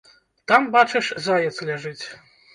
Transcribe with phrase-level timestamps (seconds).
[0.51, 2.05] Там, бачыш, заяц ляжыць.